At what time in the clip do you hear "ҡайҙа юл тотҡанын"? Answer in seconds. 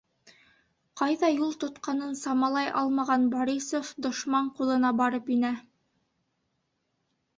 1.01-2.15